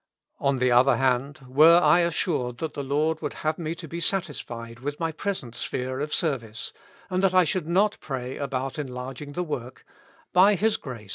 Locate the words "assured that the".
1.99-2.81